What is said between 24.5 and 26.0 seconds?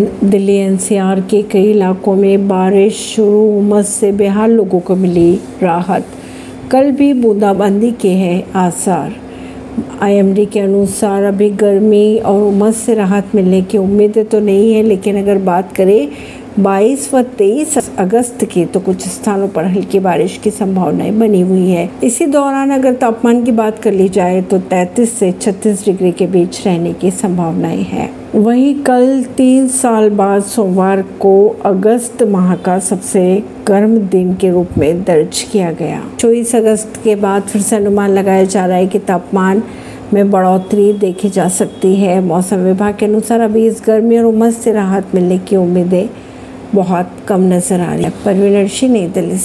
33 से 36